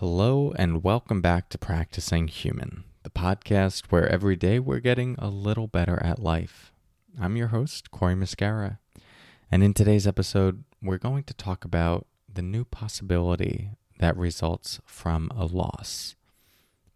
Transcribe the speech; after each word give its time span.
Hello, 0.00 0.54
and 0.56 0.82
welcome 0.82 1.20
back 1.20 1.50
to 1.50 1.58
Practicing 1.58 2.26
Human, 2.28 2.84
the 3.02 3.10
podcast 3.10 3.88
where 3.90 4.08
every 4.08 4.34
day 4.34 4.58
we're 4.58 4.80
getting 4.80 5.14
a 5.18 5.28
little 5.28 5.66
better 5.66 6.02
at 6.02 6.18
life. 6.18 6.72
I'm 7.20 7.36
your 7.36 7.48
host, 7.48 7.90
Corey 7.90 8.14
Muscara, 8.14 8.78
and 9.52 9.62
in 9.62 9.74
today's 9.74 10.06
episode, 10.06 10.64
we're 10.82 10.96
going 10.96 11.24
to 11.24 11.34
talk 11.34 11.66
about 11.66 12.06
the 12.32 12.40
new 12.40 12.64
possibility 12.64 13.72
that 13.98 14.16
results 14.16 14.80
from 14.86 15.30
a 15.36 15.44
loss. 15.44 16.16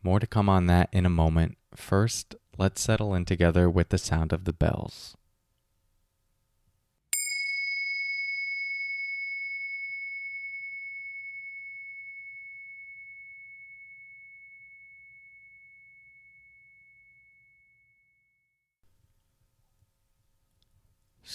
More 0.03 0.19
to 0.19 0.27
come 0.27 0.49
on 0.49 0.65
that 0.69 0.89
in 0.91 1.05
a 1.05 1.11
moment. 1.11 1.59
First, 1.77 2.37
let's 2.57 2.81
settle 2.81 3.15
in 3.15 3.27
together 3.27 3.69
with 3.69 3.91
the 3.91 3.99
sound 3.99 4.33
of 4.33 4.47
the 4.47 4.55
bells. 4.55 5.15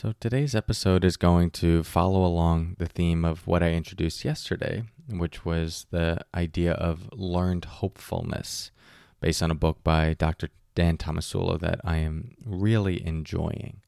So, 0.01 0.13
today's 0.17 0.55
episode 0.55 1.03
is 1.03 1.17
going 1.17 1.49
to 1.59 1.83
follow 1.83 2.23
along 2.23 2.77
the 2.79 2.85
theme 2.85 3.25
of 3.25 3.45
what 3.45 3.61
I 3.61 3.73
introduced 3.73 4.23
yesterday, 4.23 4.83
which 5.09 5.43
was 5.43 5.87
the 5.91 6.19
idea 6.33 6.71
of 6.71 7.09
learned 7.11 7.65
hopefulness 7.65 8.71
based 9.19 9.43
on 9.43 9.51
a 9.51 9.55
book 9.55 9.83
by 9.83 10.13
Dr. 10.13 10.51
Dan 10.73 10.95
Tomasulo 10.95 11.59
that 11.59 11.81
I 11.83 11.97
am 11.97 12.37
really 12.45 13.05
enjoying. 13.05 13.81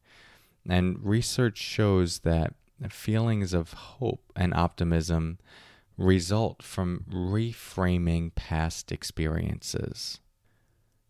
And 0.68 0.98
research 1.02 1.58
shows 1.58 2.20
that 2.20 2.56
feelings 2.90 3.54
of 3.54 3.72
hope 3.72 4.34
and 4.36 4.54
optimism 4.54 5.40
result 5.98 6.62
from 6.62 7.06
reframing 7.10 8.36
past 8.36 8.92
experiences. 8.92 10.20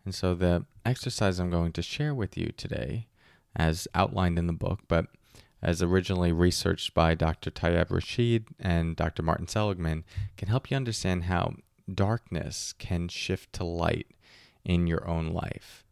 And 0.05 0.13
so, 0.13 0.36
the 0.36 0.67
exercise 0.86 1.39
I'm 1.39 1.49
going 1.49 1.71
to 1.71 1.81
share 1.81 2.13
with 2.13 2.38
you 2.38 2.52
today 2.55 3.08
as 3.55 3.88
outlined 3.94 4.38
in 4.39 4.47
the 4.47 4.53
book, 4.53 4.81
but 4.88 5.07
as 5.61 5.81
originally 5.81 6.31
researched 6.31 6.94
by 6.94 7.13
Dr. 7.13 7.52
Tayyab 7.52 7.91
Rashid 7.91 8.47
and 8.59 8.95
Dr. 8.95 9.21
Martin 9.21 9.47
Seligman, 9.47 10.03
can 10.38 10.47
help 10.47 10.71
you 10.71 10.77
understand 10.77 11.25
how 11.25 11.55
darkness 11.93 12.73
can 12.80 13.08
shift 13.08 13.53
to 13.53 13.63
light 13.63 14.08
in 14.63 14.88
your 14.88 15.08
own 15.08 15.27
life. 15.27 15.83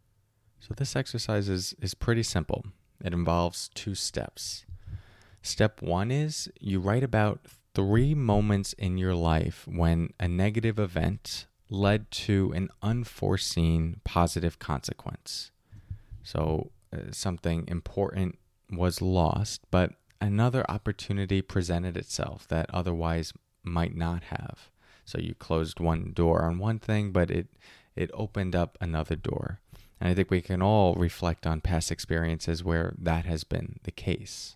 So, 0.59 0.73
this 0.75 0.95
exercise 0.95 1.49
is, 1.49 1.75
is 1.81 1.93
pretty 1.93 2.23
simple. 2.23 2.65
It 3.03 3.13
involves 3.13 3.69
two 3.73 3.95
steps. 3.95 4.65
Step 5.41 5.81
one 5.81 6.11
is 6.11 6.51
you 6.59 6.79
write 6.79 7.03
about 7.03 7.45
three 7.73 8.13
moments 8.13 8.73
in 8.73 8.97
your 8.97 9.15
life 9.15 9.65
when 9.67 10.13
a 10.19 10.27
negative 10.27 10.77
event 10.77 11.45
led 11.69 12.09
to 12.11 12.51
an 12.53 12.69
unforeseen 12.81 14.01
positive 14.03 14.59
consequence. 14.59 15.51
So, 16.23 16.71
Uh, 16.91 17.11
something 17.11 17.65
important 17.67 18.37
was 18.71 19.01
lost, 19.01 19.61
but 19.71 19.93
another 20.21 20.69
opportunity 20.69 21.41
presented 21.41 21.97
itself 21.97 22.47
that 22.47 22.69
otherwise 22.73 23.33
might 23.63 23.95
not 23.95 24.23
have. 24.25 24.69
So 25.05 25.19
you 25.19 25.33
closed 25.35 25.79
one 25.79 26.11
door 26.13 26.43
on 26.43 26.59
one 26.59 26.79
thing, 26.79 27.11
but 27.11 27.31
it 27.31 27.47
it 27.95 28.11
opened 28.13 28.55
up 28.55 28.77
another 28.79 29.15
door. 29.15 29.59
And 29.99 30.09
I 30.09 30.13
think 30.13 30.31
we 30.31 30.41
can 30.41 30.61
all 30.61 30.93
reflect 30.95 31.45
on 31.45 31.61
past 31.61 31.91
experiences 31.91 32.63
where 32.63 32.93
that 32.97 33.25
has 33.25 33.43
been 33.43 33.79
the 33.83 33.91
case. 33.91 34.55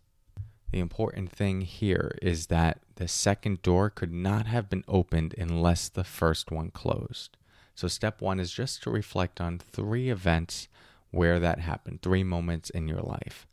The 0.71 0.79
important 0.79 1.31
thing 1.31 1.61
here 1.61 2.17
is 2.21 2.47
that 2.47 2.79
the 2.95 3.07
second 3.07 3.61
door 3.61 3.89
could 3.89 4.13
not 4.13 4.47
have 4.47 4.69
been 4.69 4.85
opened 4.87 5.35
unless 5.37 5.89
the 5.89 6.03
first 6.03 6.51
one 6.51 6.71
closed. 6.71 7.37
So, 7.75 7.87
step 7.87 8.21
one 8.21 8.39
is 8.39 8.51
just 8.51 8.83
to 8.83 8.89
reflect 8.89 9.41
on 9.41 9.59
three 9.59 10.09
events 10.09 10.67
where 11.14 11.39
that 11.39 11.59
happened, 11.59 12.02
three 12.02 12.23
moments 12.23 12.72
in 12.72 12.88
your 12.88 13.02
life. 13.02 13.45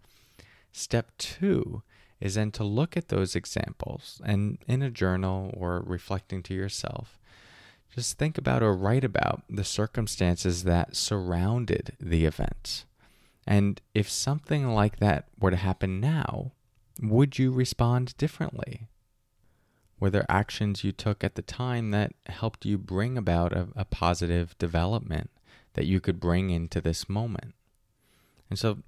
Step 0.72 1.12
two 1.18 1.82
is 2.20 2.34
then 2.34 2.50
to 2.52 2.64
look 2.64 2.96
at 2.96 3.08
those 3.08 3.36
examples 3.36 4.20
and 4.24 4.58
in 4.66 4.82
a 4.82 4.90
journal 4.90 5.52
or 5.54 5.82
reflecting 5.86 6.42
to 6.44 6.54
yourself, 6.54 7.18
just 7.94 8.18
think 8.18 8.38
about 8.38 8.62
or 8.62 8.74
write 8.74 9.04
about 9.04 9.42
the 9.48 9.64
circumstances 9.64 10.64
that 10.64 10.96
surrounded 10.96 11.96
the 12.00 12.24
event. 12.24 12.84
And 13.46 13.80
if 13.94 14.08
something 14.08 14.68
like 14.68 14.98
that 14.98 15.26
were 15.38 15.50
to 15.50 15.56
happen 15.56 16.00
now, 16.00 16.52
would 17.02 17.38
you 17.38 17.50
respond 17.50 18.16
differently? 18.16 18.88
Were 19.98 20.10
there 20.10 20.30
actions 20.30 20.82
you 20.82 20.92
took 20.92 21.22
at 21.22 21.34
the 21.34 21.42
time 21.42 21.90
that 21.90 22.14
helped 22.26 22.64
you 22.64 22.78
bring 22.78 23.18
about 23.18 23.52
a, 23.52 23.68
a 23.76 23.84
positive 23.84 24.56
development? 24.56 25.30
That 25.74 25.86
you 25.86 26.00
could 26.00 26.20
bring 26.20 26.50
into 26.50 26.80
this 26.80 27.08
moment. 27.08 27.54
And 28.48 28.58
so 28.58 28.78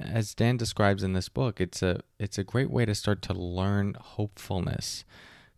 as 0.00 0.34
Dan 0.34 0.56
describes 0.56 1.02
in 1.02 1.12
this 1.12 1.28
book, 1.28 1.60
it's 1.60 1.82
a 1.82 2.00
it's 2.18 2.38
a 2.38 2.44
great 2.44 2.70
way 2.70 2.84
to 2.84 2.94
start 2.94 3.22
to 3.22 3.34
learn 3.34 3.96
hopefulness 4.00 5.04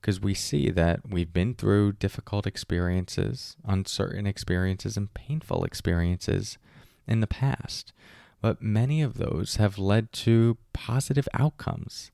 because 0.00 0.20
we 0.20 0.34
see 0.34 0.70
that 0.70 1.00
we've 1.08 1.32
been 1.32 1.54
through 1.54 1.92
difficult 1.92 2.46
experiences, 2.46 3.56
uncertain 3.64 4.26
experiences 4.26 4.96
and 4.96 5.12
painful 5.14 5.64
experiences 5.64 6.58
in 7.06 7.20
the 7.20 7.26
past. 7.26 7.92
But 8.40 8.62
many 8.62 9.02
of 9.02 9.14
those 9.14 9.56
have 9.56 9.78
led 9.78 10.12
to 10.12 10.58
positive 10.72 11.28
outcomes. 11.34 12.10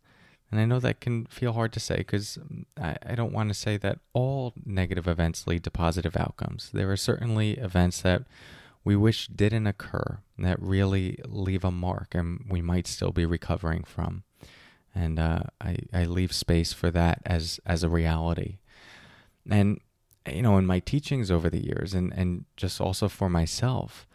And 0.52 0.60
I 0.60 0.66
know 0.66 0.78
that 0.80 1.00
can 1.00 1.24
feel 1.24 1.54
hard 1.54 1.72
to 1.72 1.80
say 1.80 1.96
because 1.96 2.38
I, 2.78 2.96
I, 3.06 3.14
don't 3.14 3.32
want 3.32 3.48
to 3.48 3.54
say 3.54 3.78
that 3.78 4.00
all 4.12 4.52
negative 4.66 5.08
events 5.08 5.46
lead 5.46 5.64
to 5.64 5.70
positive 5.70 6.14
outcomes. 6.14 6.68
There 6.74 6.92
are 6.92 6.96
certainly 6.96 7.52
events 7.52 8.02
that 8.02 8.24
we 8.84 8.94
wish 8.94 9.28
didn't 9.28 9.66
occur 9.66 10.18
that 10.38 10.60
really 10.60 11.18
leave 11.24 11.64
a 11.64 11.70
mark 11.70 12.14
and 12.14 12.44
we 12.50 12.60
might 12.60 12.86
still 12.86 13.12
be 13.12 13.24
recovering 13.24 13.82
from. 13.82 14.24
And 14.94 15.18
uh, 15.18 15.44
I, 15.58 15.78
I 15.90 16.04
leave 16.04 16.34
space 16.34 16.74
for 16.74 16.90
that 16.90 17.22
as, 17.24 17.58
as 17.64 17.82
a 17.82 17.88
reality. 17.88 18.58
And, 19.48 19.80
you 20.30 20.42
know, 20.42 20.58
in 20.58 20.66
my 20.66 20.80
teachings 20.80 21.30
over 21.30 21.48
the 21.48 21.64
years 21.64 21.94
and, 21.94 22.12
and 22.12 22.44
just 22.58 22.78
also 22.78 23.08
for 23.08 23.30
myself, 23.30 24.06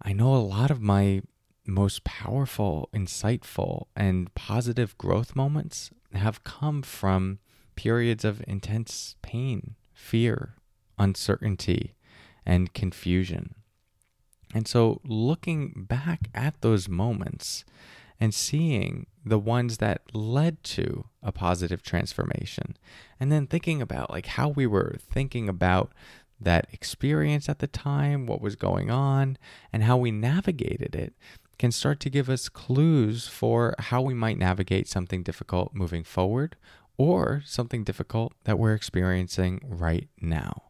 I 0.00 0.14
know 0.14 0.34
a 0.34 0.38
lot 0.38 0.70
of 0.70 0.80
my 0.80 1.20
most 1.66 2.04
powerful, 2.04 2.88
insightful, 2.92 3.86
and 3.96 4.32
positive 4.34 4.96
growth 4.98 5.34
moments 5.34 5.90
have 6.12 6.44
come 6.44 6.82
from 6.82 7.38
periods 7.76 8.24
of 8.24 8.42
intense 8.46 9.16
pain, 9.22 9.74
fear, 9.92 10.54
uncertainty, 10.98 11.94
and 12.46 12.72
confusion. 12.74 13.54
And 14.54 14.68
so, 14.68 15.00
looking 15.04 15.86
back 15.88 16.28
at 16.34 16.60
those 16.60 16.88
moments 16.88 17.64
and 18.20 18.32
seeing 18.32 19.06
the 19.24 19.38
ones 19.38 19.78
that 19.78 20.02
led 20.14 20.62
to 20.62 21.06
a 21.22 21.32
positive 21.32 21.82
transformation, 21.82 22.76
and 23.18 23.32
then 23.32 23.46
thinking 23.46 23.82
about 23.82 24.10
like 24.10 24.26
how 24.26 24.48
we 24.48 24.66
were 24.66 24.96
thinking 25.00 25.48
about 25.48 25.92
that 26.40 26.68
experience 26.72 27.48
at 27.48 27.58
the 27.58 27.66
time, 27.66 28.26
what 28.26 28.40
was 28.40 28.54
going 28.54 28.90
on, 28.90 29.38
and 29.72 29.82
how 29.82 29.96
we 29.96 30.10
navigated 30.10 30.94
it 30.94 31.14
can 31.58 31.72
start 31.72 32.00
to 32.00 32.10
give 32.10 32.28
us 32.28 32.48
clues 32.48 33.26
for 33.26 33.74
how 33.78 34.02
we 34.02 34.14
might 34.14 34.38
navigate 34.38 34.88
something 34.88 35.22
difficult 35.22 35.74
moving 35.74 36.04
forward 36.04 36.56
or 36.96 37.42
something 37.44 37.84
difficult 37.84 38.32
that 38.44 38.58
we're 38.58 38.74
experiencing 38.74 39.60
right 39.64 40.08
now. 40.20 40.64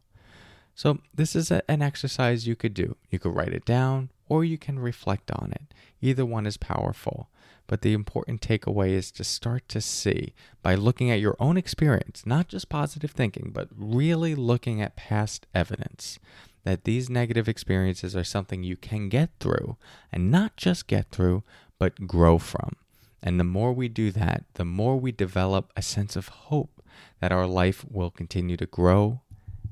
So, 0.75 0.99
this 1.15 1.37
is 1.37 1.51
a, 1.51 1.63
an 1.71 1.83
exercise 1.83 2.47
you 2.47 2.57
could 2.57 2.75
do. 2.75 2.97
You 3.11 3.19
could 3.19 3.35
write 3.35 3.53
it 3.53 3.65
down 3.65 4.11
or 4.29 4.45
you 4.45 4.59
can 4.59 4.79
reflect 4.79 5.31
on 5.31 5.53
it. 5.53 5.73
Either 6.01 6.25
one 6.25 6.47
is 6.47 6.57
powerful. 6.57 7.29
But 7.67 7.81
the 7.81 7.95
important 7.95 8.43
takeaway 8.43 8.91
is 8.91 9.11
to 9.13 9.25
start 9.25 9.69
to 9.69 9.81
see 9.81 10.35
by 10.63 10.75
looking 10.75 11.11
at 11.11 11.21
your 11.21 11.37
own 11.41 11.57
experience, 11.57 12.25
not 12.27 12.49
just 12.49 12.69
positive 12.69 13.13
thinking, 13.13 13.53
but 13.55 13.69
really 13.75 14.35
looking 14.35 14.83
at 14.83 14.97
past 14.97 15.47
evidence 15.55 16.19
that 16.65 16.85
these 16.85 17.09
negative 17.09 17.49
experiences 17.49 18.17
are 18.17 18.25
something 18.25 18.63
you 18.63 18.77
can 18.77 19.09
get 19.09 19.31
through 19.39 19.77
and 20.11 20.31
not 20.31 20.57
just 20.57 20.87
get 20.87 21.11
through, 21.11 21.43
but 21.79 22.07
grow 22.07 22.39
from. 22.39 22.77
And 23.23 23.39
the 23.39 23.45
more 23.45 23.73
we 23.73 23.89
do 23.89 24.11
that, 24.11 24.45
the 24.55 24.65
more 24.65 24.99
we 24.99 25.13
develop 25.13 25.73
a 25.77 25.83
sense 25.83 26.17
of 26.17 26.29
hope 26.29 26.83
that 27.21 27.33
our 27.33 27.47
life 27.47 27.85
will 27.91 28.11
continue 28.11 28.57
to 28.57 28.67
grow, 28.67 29.21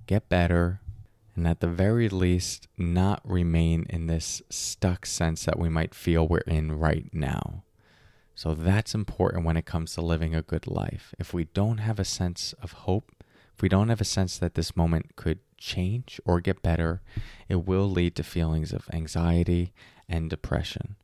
get 0.07 0.29
better, 0.29 0.81
and 1.35 1.47
at 1.47 1.61
the 1.61 1.69
very 1.69 2.09
least, 2.09 2.69
not 2.77 3.21
remain 3.25 3.87
in 3.89 4.07
this 4.07 4.43
stuck 4.51 5.07
sense 5.07 5.45
that 5.45 5.59
we 5.59 5.69
might 5.69 5.95
feel 5.95 6.29
we're 6.29 6.39
in 6.41 6.73
right 6.73 7.09
now. 7.13 7.63
So 8.35 8.55
that's 8.55 8.95
important 8.95 9.45
when 9.45 9.57
it 9.57 9.67
comes 9.67 9.95
to 9.95 10.03
living 10.03 10.35
a 10.35 10.43
good 10.43 10.67
life. 10.67 11.15
If 11.19 11.33
we 11.33 11.45
don't 11.45 11.79
have 11.79 11.99
a 11.99 12.05
sense 12.05 12.55
of 12.63 12.73
hope, 12.73 13.22
if 13.63 13.65
we 13.65 13.69
don't 13.69 13.91
have 13.91 14.01
a 14.01 14.05
sense 14.05 14.39
that 14.39 14.55
this 14.55 14.77
moment 14.77 15.15
could 15.15 15.39
change 15.57 16.21
or 16.25 16.41
get 16.41 16.63
better, 16.63 17.01
it 17.49 17.65
will 17.65 17.89
lead 17.89 18.17
to 18.17 18.25
feelings 18.25 18.73
of 18.73 18.91
anxiety 18.93 19.73
and 20.09 20.29
depression. 20.29 20.97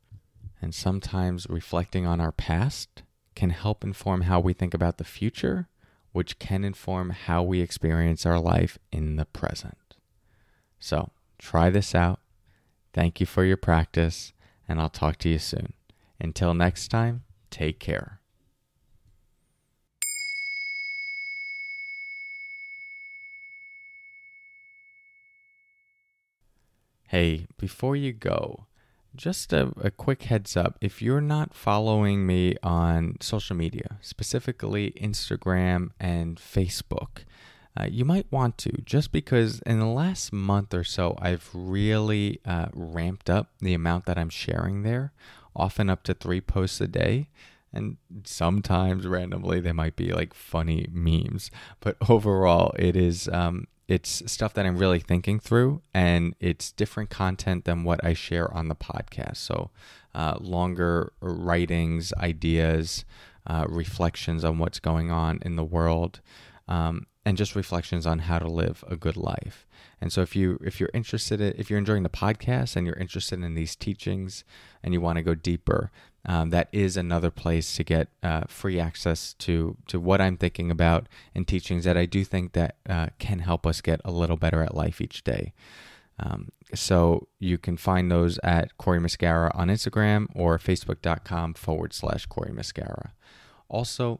And 0.61 0.75
sometimes 0.75 1.47
reflecting 1.49 2.05
on 2.05 2.19
our 2.19 2.33
past 2.33 3.03
can 3.33 3.51
help 3.51 3.81
inform 3.81 4.23
how 4.23 4.41
we 4.41 4.51
think 4.51 4.73
about 4.73 4.97
the 4.97 5.05
future 5.05 5.69
which 6.11 6.37
can 6.37 6.65
inform 6.65 7.11
how 7.11 7.41
we 7.41 7.61
experience 7.61 8.25
our 8.25 8.41
life 8.41 8.77
in 8.91 9.15
the 9.15 9.23
present. 9.23 9.95
So 10.81 11.11
try 11.37 11.69
this 11.69 11.95
out. 11.95 12.19
Thank 12.93 13.21
you 13.21 13.25
for 13.25 13.45
your 13.45 13.55
practice, 13.55 14.33
and 14.67 14.81
I'll 14.81 14.89
talk 14.89 15.15
to 15.19 15.29
you 15.29 15.39
soon. 15.39 15.71
Until 16.19 16.53
next 16.53 16.89
time, 16.89 17.23
take 17.51 17.79
care. 17.79 18.18
Hey, 27.09 27.47
before 27.57 27.95
you 27.95 28.13
go, 28.13 28.67
just 29.15 29.51
a, 29.51 29.73
a, 29.81 29.89
quick 29.89 30.21
heads 30.21 30.55
up 30.55 30.77
if 30.79 31.01
you're 31.01 31.21
not 31.21 31.55
following 31.55 32.23
me 32.23 32.53
on 32.61 33.17
social 33.19 33.55
media, 33.55 33.97
specifically 33.99 34.91
Instagram 34.91 35.89
and 35.99 36.37
Facebook, 36.37 37.23
uh, 37.75 37.87
you 37.89 38.05
might 38.05 38.31
want 38.31 38.59
to, 38.59 38.71
just 38.85 39.11
because 39.11 39.59
in 39.61 39.79
the 39.79 39.87
last 39.87 40.31
month 40.31 40.71
or 40.71 40.83
so, 40.83 41.17
I've 41.19 41.49
really 41.51 42.41
uh, 42.45 42.67
ramped 42.73 43.27
up 43.27 43.53
the 43.59 43.73
amount 43.73 44.05
that 44.05 44.19
I'm 44.19 44.29
sharing 44.29 44.83
there, 44.83 45.11
often 45.55 45.89
up 45.89 46.03
to 46.03 46.13
three 46.13 46.41
posts 46.41 46.79
a 46.79 46.87
day. 46.87 47.29
And 47.71 47.97
sometimes 48.23 49.05
randomly, 49.05 49.59
they 49.59 49.71
might 49.71 49.95
be 49.95 50.11
like 50.11 50.33
funny 50.33 50.87
memes, 50.91 51.51
but 51.79 51.97
overall, 52.09 52.73
it 52.79 52.95
is 52.95 53.27
um, 53.29 53.67
it's 53.89 54.21
stuff 54.31 54.53
that 54.53 54.67
I'm 54.67 54.77
really 54.77 54.99
thinking 54.99 55.39
through, 55.39 55.81
and 55.95 56.35
it's 56.39 56.71
different 56.71 57.09
content 57.09 57.65
than 57.65 57.83
what 57.83 58.03
I 58.05 58.13
share 58.13 58.53
on 58.53 58.67
the 58.67 58.75
podcast. 58.75 59.37
So, 59.37 59.71
uh, 60.13 60.37
longer 60.39 61.11
writings, 61.21 62.13
ideas, 62.13 63.03
uh, 63.47 63.65
reflections 63.67 64.45
on 64.45 64.59
what's 64.59 64.79
going 64.79 65.09
on 65.09 65.39
in 65.41 65.55
the 65.55 65.63
world, 65.63 66.21
um, 66.67 67.07
and 67.25 67.35
just 67.35 67.55
reflections 67.55 68.05
on 68.05 68.19
how 68.19 68.37
to 68.37 68.47
live 68.47 68.83
a 68.87 68.95
good 68.95 69.17
life. 69.17 69.65
And 69.99 70.13
so, 70.13 70.21
if 70.21 70.35
you 70.35 70.59
if 70.63 70.79
you're 70.79 70.91
interested, 70.93 71.41
in, 71.41 71.55
if 71.57 71.71
you're 71.71 71.79
enjoying 71.79 72.03
the 72.03 72.09
podcast 72.09 72.75
and 72.75 72.85
you're 72.85 72.95
interested 72.95 73.41
in 73.41 73.55
these 73.55 73.75
teachings, 73.75 74.43
and 74.83 74.93
you 74.93 75.01
want 75.01 75.17
to 75.17 75.23
go 75.23 75.33
deeper, 75.33 75.89
um, 76.25 76.49
that 76.49 76.67
is 76.71 76.97
another 76.97 77.31
place 77.31 77.75
to 77.75 77.83
get 77.83 78.09
uh, 78.21 78.41
free 78.47 78.79
access 78.79 79.33
to 79.35 79.77
to 79.87 79.99
what 79.99 80.21
I'm 80.21 80.37
thinking 80.37 80.69
about 80.69 81.07
and 81.33 81.47
teachings 81.47 81.85
that 81.85 81.97
I 81.97 82.05
do 82.05 82.23
think 82.23 82.53
that 82.53 82.75
uh, 82.87 83.07
can 83.19 83.39
help 83.39 83.65
us 83.65 83.81
get 83.81 84.01
a 84.03 84.11
little 84.11 84.37
better 84.37 84.61
at 84.61 84.75
life 84.75 85.01
each 85.01 85.23
day. 85.23 85.53
Um, 86.19 86.49
so 86.75 87.27
you 87.39 87.57
can 87.57 87.77
find 87.77 88.11
those 88.11 88.37
at 88.43 88.77
Corey 88.77 88.99
Muscara 88.99 89.51
on 89.55 89.69
Instagram 89.69 90.27
or 90.35 90.57
facebook.com 90.57 91.53
forward 91.53 91.93
slash 91.93 92.25
Corey 92.25 92.51
Muscara. 92.51 93.11
Also, 93.69 94.19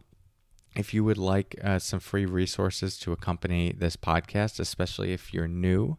if 0.75 0.93
you 0.93 1.03
would 1.03 1.17
like 1.17 1.59
uh, 1.63 1.79
some 1.79 1.99
free 1.99 2.25
resources 2.25 2.97
to 2.99 3.11
accompany 3.11 3.73
this 3.73 3.97
podcast, 3.97 4.59
especially 4.59 5.11
if 5.11 5.33
you're 5.33 5.47
new, 5.47 5.97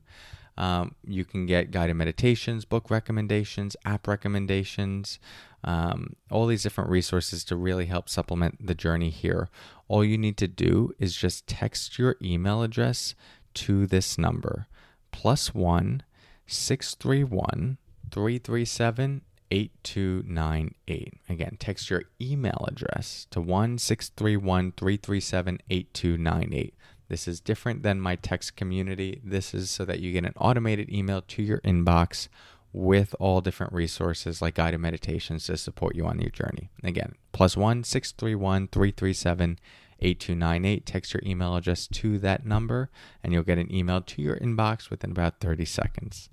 um, 0.56 0.94
you 1.04 1.24
can 1.24 1.46
get 1.46 1.70
guided 1.70 1.96
meditations, 1.96 2.64
book 2.64 2.90
recommendations, 2.90 3.76
app 3.84 4.06
recommendations, 4.06 5.18
um, 5.64 6.16
all 6.30 6.46
these 6.46 6.62
different 6.62 6.90
resources 6.90 7.44
to 7.44 7.56
really 7.56 7.86
help 7.86 8.08
supplement 8.08 8.66
the 8.66 8.74
journey 8.74 9.10
here. 9.10 9.48
All 9.88 10.04
you 10.04 10.18
need 10.18 10.36
to 10.38 10.48
do 10.48 10.92
is 10.98 11.16
just 11.16 11.46
text 11.46 11.98
your 11.98 12.16
email 12.22 12.62
address 12.62 13.14
to 13.54 13.86
this 13.86 14.16
number 14.16 14.66
plus 15.12 15.54
one 15.54 16.02
631 16.46 17.78
337 18.10 19.22
8298. 19.50 21.14
Again, 21.28 21.56
text 21.58 21.90
your 21.90 22.04
email 22.20 22.64
address 22.68 23.26
to 23.30 23.40
1 23.40 23.78
337 23.78 25.58
8298. 25.68 26.74
This 27.10 27.26
is 27.26 27.40
different 27.40 27.82
than 27.82 28.00
my 28.00 28.14
text 28.14 28.54
community. 28.56 29.20
This 29.24 29.52
is 29.52 29.68
so 29.68 29.84
that 29.84 29.98
you 29.98 30.12
get 30.12 30.24
an 30.24 30.32
automated 30.36 30.88
email 30.90 31.22
to 31.22 31.42
your 31.42 31.58
inbox 31.58 32.28
with 32.72 33.16
all 33.18 33.40
different 33.40 33.72
resources 33.72 34.40
like 34.40 34.54
guided 34.54 34.78
meditations 34.78 35.46
to 35.46 35.56
support 35.56 35.96
you 35.96 36.06
on 36.06 36.20
your 36.20 36.30
journey. 36.30 36.70
Again, 36.84 37.16
plus 37.32 37.56
one 37.56 37.82
six 37.82 38.12
three 38.12 38.36
one 38.36 38.68
three 38.68 38.92
three 38.92 39.12
seven 39.12 39.58
eight 39.98 40.20
two 40.20 40.36
nine 40.36 40.64
eight. 40.64 40.86
Text 40.86 41.12
your 41.12 41.22
email 41.26 41.56
address 41.56 41.88
to 41.88 42.16
that 42.20 42.46
number, 42.46 42.90
and 43.24 43.32
you'll 43.32 43.42
get 43.42 43.58
an 43.58 43.74
email 43.74 44.00
to 44.02 44.22
your 44.22 44.36
inbox 44.36 44.88
within 44.88 45.10
about 45.10 45.40
30 45.40 45.64
seconds. 45.64 46.28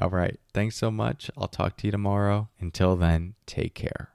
All 0.00 0.08
right. 0.08 0.40
Thanks 0.54 0.76
so 0.76 0.90
much. 0.90 1.30
I'll 1.36 1.48
talk 1.48 1.76
to 1.76 1.86
you 1.86 1.92
tomorrow. 1.92 2.48
Until 2.58 2.96
then, 2.96 3.34
take 3.46 3.74
care. 3.74 4.13